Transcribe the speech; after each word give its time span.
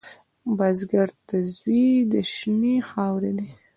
بزګر 0.57 1.09
ته 1.27 1.37
زوی 1.55 1.87
د 2.11 2.13
شنې 2.33 2.75
خاورې 2.89 3.31
دی 3.37 3.49